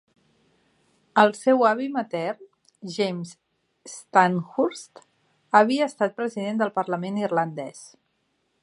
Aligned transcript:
El 1.23 1.33
seu 1.39 1.59
avi 1.71 1.89
matern, 1.97 2.41
James 2.95 3.35
Stanihurst, 3.97 5.05
havia 5.61 5.91
estat 5.95 6.19
president 6.23 6.63
del 6.65 6.75
Parlament 6.81 7.23
irlandès. 7.29 7.87